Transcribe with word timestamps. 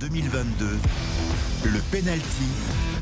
2022, 0.00 0.66
le 1.64 1.78
penalty 1.92 2.48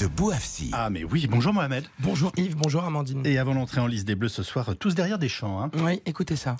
de 0.01 0.09
Bouafsi. 0.09 0.71
Ah 0.73 0.91
mais 0.91 1.05
oui, 1.05 1.29
bonjour 1.31 1.53
Mohamed. 1.53 1.85
Bonjour 2.01 2.33
Yves, 2.37 2.57
bonjour 2.57 2.83
Amandine. 2.83 3.25
Et 3.25 3.39
avant 3.39 3.55
l'entrée 3.55 3.81
en 3.81 3.87
liste 3.87 4.05
des 4.05 4.17
Bleus 4.17 4.31
ce 4.31 4.43
soir, 4.43 4.75
tous 4.77 4.97
derrière 4.97 5.21
des 5.21 5.29
champs. 5.29 5.63
Hein. 5.63 5.71
Oui, 5.77 6.03
écoutez 6.07 6.35
ça. 6.35 6.57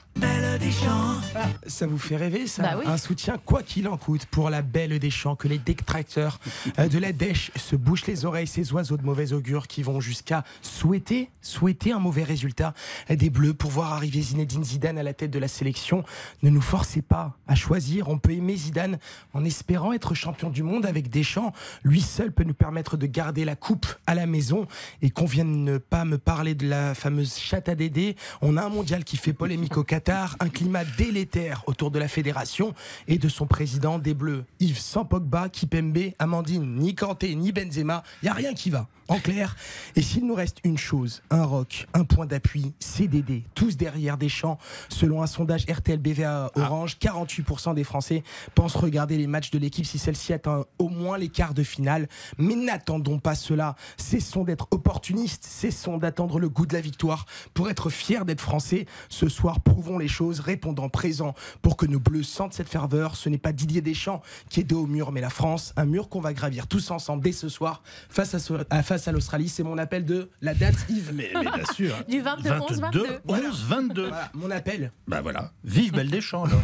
Ça 1.67 1.87
vous 1.87 1.99
fait 1.99 2.17
rêver 2.17 2.47
ça 2.47 2.63
Bah 2.63 2.75
oui. 2.79 2.85
Un 2.87 2.97
soutien 2.97 3.37
quoi 3.45 3.63
qu'il 3.63 3.87
en 3.89 3.97
coûte 3.97 4.27
pour 4.27 4.51
la 4.51 4.63
belle 4.63 4.99
des 4.99 5.11
champs 5.11 5.37
que 5.37 5.47
les 5.47 5.59
détracteurs 5.59 6.41
euh, 6.79 6.89
de 6.89 6.99
la 6.99 7.13
dèche 7.13 7.51
se 7.57 7.77
bouchent 7.77 8.07
les 8.07 8.25
oreilles, 8.25 8.47
ces 8.47 8.73
oiseaux 8.73 8.97
de 8.97 9.05
mauvais 9.05 9.33
augure 9.33 9.69
qui 9.69 9.83
vont 9.83 10.01
jusqu'à 10.01 10.45
souhaiter, 10.63 11.31
souhaiter 11.43 11.93
un 11.93 11.99
mauvais 11.99 12.25
résultat 12.25 12.75
des 13.09 13.31
Bleus 13.31 13.55
pour 13.55 13.71
voir 13.71 13.93
arriver 13.93 14.21
Zinedine 14.21 14.65
Zidane 14.65 14.99
à 14.99 15.03
la 15.03 15.13
tête 15.15 15.31
de 15.31 15.39
la 15.39 15.49
sélection. 15.49 16.05
Ne 16.43 16.51
nous 16.51 16.61
forcez 16.61 17.03
pas 17.03 17.37
à 17.47 17.55
choisir. 17.55 18.09
On 18.09 18.19
peut 18.19 18.33
aimer 18.33 18.57
Zidane 18.57 18.99
en 19.35 19.45
espérant 19.45 19.93
être 19.93 20.15
champion 20.15 20.51
du 20.51 20.63
monde 20.63 20.87
avec 20.87 21.11
Deschamps. 21.11 21.53
Lui 21.85 22.01
seul 22.01 22.33
peut 22.33 22.45
nous 22.45 22.55
permettre 22.55 22.97
de 22.97 23.07
garder 23.07 23.45
la 23.45 23.57
coupe 23.57 23.87
à 24.07 24.15
la 24.15 24.27
maison 24.27 24.67
et 25.03 25.11
qu'on 25.11 25.27
vienne 25.27 25.65
ne 25.65 25.79
pas 25.79 26.05
me 26.05 26.19
parler 26.19 26.55
de 26.55 26.67
la 26.69 26.95
fameuse 26.95 27.37
chatte 27.37 27.69
à 27.69 27.75
Dédé. 27.75 28.17
On 28.43 28.57
a 28.57 28.65
un 28.65 28.71
mondial 28.71 29.05
qui 29.05 29.17
fait 29.17 29.33
polémique 29.33 29.77
au 29.77 29.85
Qatar, 29.85 30.37
un 30.41 30.48
climat 30.49 30.85
délétère 30.97 31.63
autour 31.67 31.91
de 31.91 31.99
la 31.99 32.09
fédération 32.09 32.75
et 33.07 33.19
de 33.19 33.29
son 33.29 33.47
président 33.47 33.99
des 33.99 34.15
Bleus. 34.15 34.45
Yves 34.61 34.79
sans 34.79 35.05
Pogba, 35.05 35.49
Kipembe, 35.49 36.13
Amandine, 36.19 36.77
ni 36.77 36.95
Kanté, 36.95 37.35
ni 37.35 37.53
Benzema, 37.53 38.03
il 38.23 38.27
y 38.27 38.29
a 38.29 38.35
rien 38.35 38.55
qui 38.55 38.71
va. 38.71 38.89
En 39.11 39.21
clair, 39.21 39.57
et 39.97 40.03
s'il 40.03 40.27
nous 40.27 40.35
reste 40.35 40.59
une 40.65 40.77
chose, 40.77 41.23
un 41.31 41.43
rock, 41.43 41.87
un 41.95 42.05
point 42.05 42.27
d'appui, 42.27 42.75
CDD, 42.79 43.43
tous 43.55 43.79
derrière 43.79 44.19
des 44.19 44.29
champs, 44.29 44.59
selon 44.91 45.23
un 45.23 45.27
sondage 45.27 45.65
RTL 45.65 45.99
BVA 45.99 46.53
Orange, 46.55 46.99
48% 47.01 47.75
des 47.75 47.85
Français 47.85 48.23
pensent 48.55 48.77
regarder 48.77 49.17
les 49.17 49.27
matchs 49.27 49.51
de 49.51 49.59
l'équipe 49.59 49.87
si 49.87 49.99
celle-ci 49.99 50.35
atteint 50.35 50.67
au 50.79 50.91
moins 50.91 51.17
les 51.17 51.31
quarts 51.31 51.55
de 51.55 51.63
finale. 51.63 52.07
Mais 52.37 52.55
n'attendons 52.55 53.19
pas 53.19 53.35
cela. 53.35 53.77
Cessons 53.97 54.45
d'être 54.45 54.69
opportunistes, 54.73 55.45
cessons 55.45 55.97
d'attendre 55.97 56.39
le 56.39 56.51
goût 56.51 56.67
de 56.67 56.75
la 56.75 56.83
victoire 56.83 57.25
pour 57.55 57.71
être 57.71 57.89
fiers 57.89 58.27
d'être 58.27 58.43
français. 58.43 58.85
Ce 59.09 59.31
soir, 59.31 59.61
prouvons 59.61 59.97
les 59.97 60.09
choses, 60.09 60.38
répondant 60.41 60.89
présent 60.89 61.35
pour 61.63 61.77
que 61.77 61.87
nos 61.87 62.01
bleus 62.01 62.23
sentent 62.23 62.53
cette 62.55 62.69
ferveur. 62.69 63.17
Ce 63.17 63.29
n'est 63.29 63.39
pas 63.39 63.53
Didier 63.53 63.81
Deschamps 63.81 64.23
qui 64.51 64.61
est 64.61 64.65
dos 64.65 64.83
au 64.83 64.87
mur, 64.87 65.13
mais 65.13 65.21
la 65.21 65.31
France, 65.31 65.73
un 65.77 65.85
mur 65.85 66.09
qu'on 66.09 66.21
va 66.21 66.33
gravir 66.33 66.67
tous 66.67 66.91
ensemble 66.91 67.23
dès 67.23 67.33
ce 67.33 67.49
soir 67.49 67.83
face 68.09 68.35
à, 68.35 68.39
ce- 68.39 68.55
à- 68.71 68.83
face 68.83 69.09
à 69.09 69.13
l'Australie. 69.13 69.49
C'est 69.49 69.63
mon 69.63 69.79
appel 69.79 70.05
de 70.05 70.31
la 70.41 70.55
date, 70.55 70.77
Yves. 70.89 71.13
Mais, 71.15 71.31
mais 71.35 71.43
bien 71.43 71.65
sûr. 71.75 71.95
Du 72.09 72.21
22, 72.21 72.51
11, 72.71 72.81
22. 72.81 73.07
11, 73.29 73.65
22. 73.69 74.03
Voilà, 74.09 74.31
mon 74.35 74.51
appel. 74.51 74.93
Bah 75.07 75.21
voilà. 75.23 75.53
Vive 75.65 75.93
Belle 75.93 76.11
des 76.11 76.21
Champs 76.21 76.45
alors. 76.45 76.61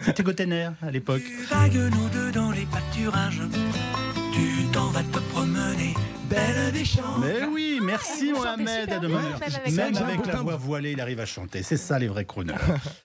C'était 0.00 0.22
Gottener 0.22 0.70
à 0.82 0.90
l'époque. 0.90 1.22
Vague 1.50 1.74
nous 1.74 2.08
deux 2.10 2.30
dans 2.32 2.50
les 2.50 2.66
pâturages. 2.66 3.40
Tu 4.34 4.66
t'en 4.72 4.86
vas 4.88 5.02
te 5.02 5.15
promener, 5.15 5.15
belle 6.36 6.72
des 6.72 6.84
champs. 6.84 7.18
Mais 7.20 7.44
oui, 7.44 7.80
merci 7.82 8.32
Vous 8.32 8.42
chantez 8.42 8.62
Mohamed. 8.62 8.92
À 8.92 8.98
demain. 8.98 9.22
même 9.72 9.96
avec 9.96 10.26
la 10.26 10.36
voix 10.36 10.56
voilée, 10.56 10.92
il 10.92 11.00
arrive 11.00 11.20
à 11.20 11.26
chanter. 11.26 11.62
C'est 11.62 11.76
ça 11.76 11.98
les 11.98 12.08
vrais 12.08 12.24
crooners. 12.24 12.54